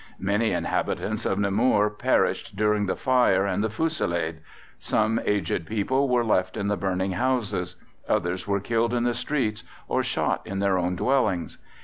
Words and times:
Many 0.17 0.51
inhabitants 0.51 1.27
of 1.27 1.37
Namur 1.37 1.91
perished 1.91 2.55
during 2.55 2.87
the 2.87 2.95
fire 2.95 3.45
and 3.45 3.63
the 3.63 3.69
fusillade. 3.69 4.39
Some 4.79 5.21
aged 5.25 5.67
people 5.67 6.09
were 6.09 6.25
left 6.25 6.57
in 6.57 6.69
the 6.69 6.75
burning 6.75 7.11
houses: 7.11 7.75
others 8.09 8.47
were 8.47 8.59
killed 8.59 8.95
in 8.95 9.03
the 9.03 9.13
streets, 9.13 9.63
or 9.87 10.01
shot 10.01 10.41
in 10.43 10.57
their 10.57 10.79
own 10.79 10.95
dwellings. 10.95 11.59